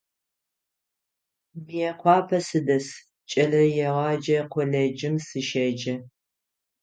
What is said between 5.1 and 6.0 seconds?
сыщеджэ.